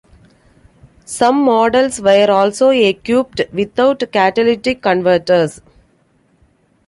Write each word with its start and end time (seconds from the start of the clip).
Some 1.05 1.43
models 1.45 2.01
were 2.01 2.25
also 2.31 2.69
equipped 2.71 3.41
without 3.53 4.01
catalytic 4.11 4.81
converters. 4.81 5.61